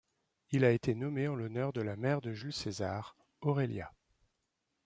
Il 0.49 0.65
a 0.65 0.71
été 0.71 0.95
nommé 0.95 1.27
en 1.27 1.35
l'honneur 1.35 1.73
de 1.73 1.81
la 1.83 1.95
mère 1.95 2.21
de 2.21 2.33
Jules 2.33 2.51
César, 2.51 3.15
Aurelia. 3.41 3.93